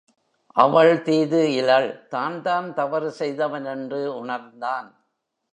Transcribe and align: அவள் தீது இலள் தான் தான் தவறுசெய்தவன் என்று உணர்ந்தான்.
அவள் 0.55 1.01
தீது 1.01 1.41
இலள் 1.53 2.07
தான் 2.07 2.41
தான் 2.41 2.73
தவறுசெய்தவன் 2.73 3.65
என்று 3.65 4.01
உணர்ந்தான். 4.15 4.89